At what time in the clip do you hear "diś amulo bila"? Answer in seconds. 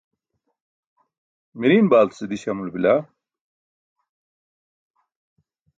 2.29-2.93